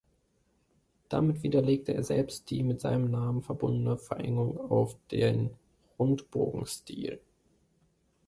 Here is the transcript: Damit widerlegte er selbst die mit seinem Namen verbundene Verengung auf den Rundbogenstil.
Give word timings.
Damit 1.09 1.43
widerlegte 1.43 1.93
er 1.93 2.01
selbst 2.03 2.49
die 2.49 2.63
mit 2.63 2.81
seinem 2.81 3.11
Namen 3.11 3.43
verbundene 3.43 3.99
Verengung 3.99 4.57
auf 4.71 4.97
den 5.11 5.51
Rundbogenstil. 5.99 7.21